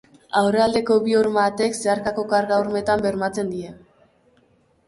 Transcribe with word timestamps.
Aurrealdeko 0.39 0.95
bi 1.03 1.13
horma-arteak 1.19 1.77
zeharkako 1.83 2.25
karga-hormetan 2.33 3.05
bermatzen 3.07 3.53
dira. 3.57 3.75